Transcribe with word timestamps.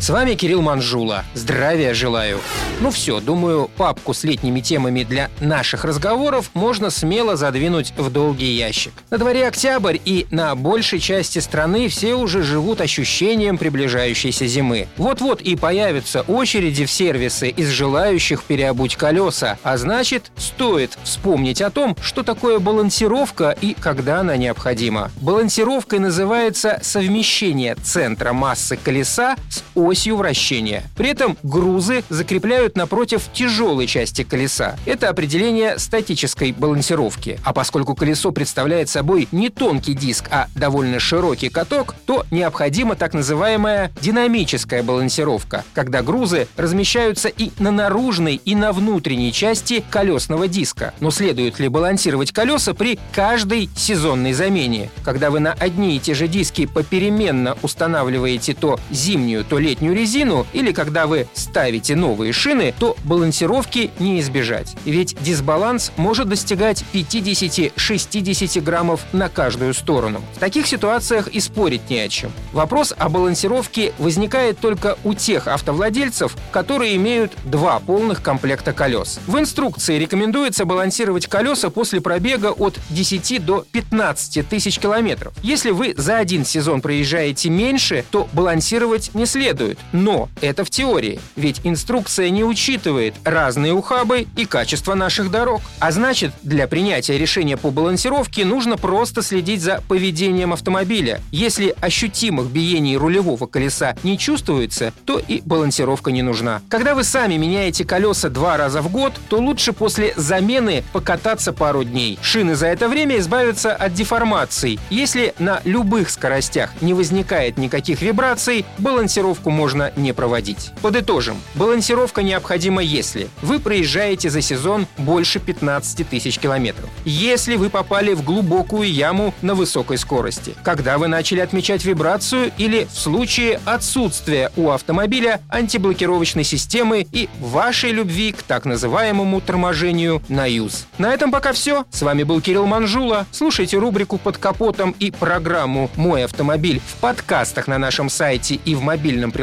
С 0.00 0.10
вами 0.10 0.34
Кирилл 0.34 0.60
Манжула. 0.60 1.24
Здравия 1.34 1.94
желаю. 1.94 2.40
Ну 2.80 2.90
все, 2.90 3.20
думаю, 3.20 3.70
папку 3.76 4.12
с 4.12 4.24
летними 4.24 4.60
темами 4.60 5.04
для 5.04 5.30
наших 5.40 5.84
разговоров 5.84 6.50
можно 6.52 6.90
смело 6.90 7.36
задвинуть 7.36 7.94
в 7.96 8.10
долгий 8.10 8.52
ящик. 8.52 8.92
На 9.10 9.18
дворе 9.18 9.46
октябрь, 9.46 9.96
и 10.04 10.26
на 10.30 10.54
большей 10.56 10.98
части 10.98 11.38
страны 11.38 11.88
все 11.88 12.16
уже 12.16 12.42
живут 12.42 12.80
ощущением 12.80 13.56
приближающейся 13.56 14.46
зимы. 14.46 14.88
Вот-вот 14.96 15.40
и 15.40 15.56
появятся 15.56 16.22
очереди 16.22 16.84
в 16.84 16.90
сервисы 16.90 17.48
из 17.48 17.68
желающих 17.68 18.42
переобуть 18.42 18.96
колеса, 18.96 19.58
а 19.62 19.78
значит, 19.78 20.32
стоит 20.36 20.98
вспомнить 21.04 21.62
о 21.62 21.70
том, 21.70 21.96
что 22.02 22.24
такое 22.24 22.58
балансировка 22.58 23.56
и 23.58 23.74
когда 23.74 24.20
она 24.20 24.36
необходима. 24.36 25.10
Балансировкой 25.20 26.00
называется 26.00 26.80
совмещение 26.82 27.76
центра 27.76 28.32
массы 28.32 28.76
колеса 28.76 29.36
с 29.48 29.62
осью 29.84 30.16
вращения. 30.16 30.84
При 30.96 31.10
этом 31.10 31.36
грузы 31.42 32.02
закрепляют 32.08 32.76
напротив 32.76 33.22
тяжелой 33.32 33.86
части 33.86 34.24
колеса. 34.24 34.76
Это 34.86 35.08
определение 35.08 35.78
статической 35.78 36.52
балансировки. 36.52 37.38
А 37.44 37.52
поскольку 37.52 37.94
колесо 37.94 38.32
представляет 38.32 38.88
собой 38.88 39.28
не 39.32 39.50
тонкий 39.50 39.94
диск, 39.94 40.26
а 40.30 40.48
довольно 40.54 40.98
широкий 40.98 41.48
каток, 41.48 41.94
то 42.06 42.24
необходима 42.30 42.96
так 42.96 43.14
называемая 43.14 43.92
динамическая 44.00 44.82
балансировка, 44.82 45.64
когда 45.74 46.02
грузы 46.02 46.48
размещаются 46.56 47.28
и 47.28 47.50
на 47.58 47.70
наружной, 47.70 48.40
и 48.44 48.54
на 48.54 48.72
внутренней 48.72 49.32
части 49.32 49.84
колесного 49.90 50.48
диска. 50.48 50.94
Но 51.00 51.10
следует 51.10 51.58
ли 51.58 51.68
балансировать 51.68 52.32
колеса 52.32 52.74
при 52.74 52.98
каждой 53.12 53.68
сезонной 53.76 54.32
замене? 54.32 54.90
Когда 55.04 55.30
вы 55.30 55.40
на 55.40 55.52
одни 55.52 55.96
и 55.96 56.00
те 56.00 56.14
же 56.14 56.28
диски 56.28 56.66
попеременно 56.66 57.56
устанавливаете 57.62 58.54
то 58.54 58.78
зимнюю, 58.90 59.44
то 59.44 59.58
летнюю 59.58 59.73
резину, 59.80 60.46
или 60.52 60.72
когда 60.72 61.06
вы 61.06 61.26
ставите 61.34 61.96
новые 61.96 62.32
шины, 62.32 62.74
то 62.78 62.96
балансировки 63.04 63.90
не 63.98 64.20
избежать. 64.20 64.74
Ведь 64.84 65.16
дисбаланс 65.20 65.92
может 65.96 66.28
достигать 66.28 66.84
50-60 66.92 68.60
граммов 68.60 69.00
на 69.12 69.28
каждую 69.28 69.74
сторону. 69.74 70.22
В 70.34 70.38
таких 70.38 70.66
ситуациях 70.66 71.28
и 71.28 71.40
спорить 71.40 71.88
не 71.90 72.00
о 72.00 72.08
чем. 72.08 72.32
Вопрос 72.52 72.94
о 72.96 73.08
балансировке 73.08 73.92
возникает 73.98 74.58
только 74.58 74.96
у 75.04 75.14
тех 75.14 75.48
автовладельцев, 75.48 76.36
которые 76.52 76.96
имеют 76.96 77.32
два 77.44 77.78
полных 77.80 78.22
комплекта 78.22 78.72
колес. 78.72 79.20
В 79.26 79.38
инструкции 79.38 79.98
рекомендуется 79.98 80.64
балансировать 80.64 81.26
колеса 81.26 81.70
после 81.70 82.00
пробега 82.00 82.48
от 82.48 82.78
10 82.90 83.44
до 83.44 83.66
15 83.72 84.48
тысяч 84.48 84.78
километров. 84.78 85.32
Если 85.42 85.70
вы 85.70 85.94
за 85.96 86.18
один 86.18 86.44
сезон 86.44 86.80
проезжаете 86.80 87.50
меньше, 87.50 88.04
то 88.10 88.28
балансировать 88.32 89.14
не 89.14 89.26
следует. 89.26 89.63
Но 89.92 90.28
это 90.40 90.64
в 90.64 90.70
теории, 90.70 91.20
ведь 91.36 91.60
инструкция 91.64 92.30
не 92.30 92.44
учитывает 92.44 93.14
разные 93.24 93.72
ухабы 93.72 94.26
и 94.36 94.44
качество 94.44 94.94
наших 94.94 95.30
дорог. 95.30 95.62
А 95.80 95.90
значит, 95.90 96.32
для 96.42 96.66
принятия 96.68 97.18
решения 97.18 97.56
по 97.56 97.70
балансировке 97.70 98.44
нужно 98.44 98.76
просто 98.76 99.22
следить 99.22 99.62
за 99.62 99.82
поведением 99.88 100.52
автомобиля. 100.52 101.20
Если 101.30 101.74
ощутимых 101.80 102.46
биений 102.46 102.96
рулевого 102.96 103.46
колеса 103.46 103.96
не 104.02 104.18
чувствуется, 104.18 104.92
то 105.04 105.18
и 105.18 105.40
балансировка 105.44 106.12
не 106.12 106.22
нужна. 106.22 106.62
Когда 106.68 106.94
вы 106.94 107.04
сами 107.04 107.36
меняете 107.36 107.84
колеса 107.84 108.28
два 108.28 108.56
раза 108.56 108.82
в 108.82 108.90
год, 108.90 109.12
то 109.28 109.38
лучше 109.38 109.72
после 109.72 110.14
замены 110.16 110.84
покататься 110.92 111.52
пару 111.52 111.84
дней. 111.84 112.18
Шины 112.22 112.54
за 112.54 112.66
это 112.66 112.88
время 112.88 113.18
избавятся 113.18 113.74
от 113.74 113.94
деформаций. 113.94 114.78
Если 114.90 115.34
на 115.38 115.60
любых 115.64 116.10
скоростях 116.10 116.70
не 116.80 116.94
возникает 116.94 117.58
никаких 117.58 118.02
вибраций, 118.02 118.64
балансировку 118.78 119.50
можно 119.54 119.92
не 119.96 120.12
проводить. 120.12 120.72
Подытожим. 120.82 121.36
Балансировка 121.54 122.22
необходима, 122.22 122.82
если 122.82 123.28
вы 123.40 123.58
проезжаете 123.58 124.28
за 124.28 124.42
сезон 124.42 124.86
больше 124.98 125.38
15 125.40 126.08
тысяч 126.08 126.38
километров, 126.38 126.90
если 127.04 127.56
вы 127.56 127.70
попали 127.70 128.12
в 128.12 128.22
глубокую 128.22 128.92
яму 128.92 129.32
на 129.40 129.54
высокой 129.54 129.96
скорости, 129.96 130.54
когда 130.62 130.98
вы 130.98 131.08
начали 131.08 131.40
отмечать 131.40 131.84
вибрацию 131.84 132.52
или 132.58 132.86
в 132.92 132.98
случае 132.98 133.60
отсутствия 133.64 134.50
у 134.56 134.70
автомобиля 134.70 135.40
антиблокировочной 135.48 136.44
системы 136.44 137.06
и 137.10 137.28
вашей 137.40 137.92
любви 137.92 138.32
к 138.32 138.42
так 138.42 138.64
называемому 138.64 139.40
торможению 139.40 140.22
на 140.28 140.46
юз. 140.46 140.86
На 140.98 141.14
этом 141.14 141.30
пока 141.30 141.52
все. 141.52 141.84
С 141.90 142.02
вами 142.02 142.22
был 142.24 142.40
Кирилл 142.40 142.66
Манжула. 142.66 143.26
Слушайте 143.30 143.78
рубрику 143.78 144.18
«Под 144.18 144.38
капотом» 144.38 144.94
и 144.98 145.10
программу 145.10 145.90
«Мой 145.96 146.24
автомобиль» 146.24 146.80
в 146.80 147.00
подкастах 147.00 147.68
на 147.68 147.78
нашем 147.78 148.10
сайте 148.10 148.56
и 148.64 148.74
в 148.74 148.82
мобильном 148.82 149.30